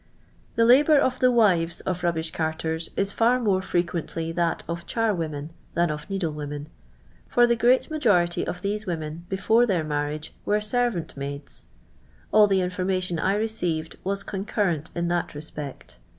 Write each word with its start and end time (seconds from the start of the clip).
The 0.55 0.65
labour 0.65 0.97
of 0.97 1.19
the 1.19 1.29
wives 1.31 1.81
of 1.81 2.01
the 2.01 2.07
rubbish 2.07 2.31
carters 2.31 2.89
is 2.97 3.11
far 3.11 3.39
more 3.39 3.61
frequently 3.61 4.31
that 4.31 4.63
of 4.67 4.87
char 4.87 5.13
women 5.13 5.51
than 5.75 5.91
of 5.91 6.09
needle 6.09 6.31
women, 6.33 6.69
for 7.27 7.45
the 7.45 7.55
great 7.55 7.91
majority 7.91 8.43
of 8.47 8.63
these 8.63 8.87
women 8.87 9.27
before 9.29 9.67
their 9.67 9.83
marriage 9.83 10.33
were 10.43 10.59
servant 10.59 11.15
maids. 11.15 11.65
All 12.31 12.47
the 12.47 12.61
information 12.61 13.19
I 13.19 13.35
received 13.35 13.95
wa« 14.03 14.15
concurrent 14.25 14.89
in 14.95 15.07
that 15.09 15.35
respect. 15.35 15.99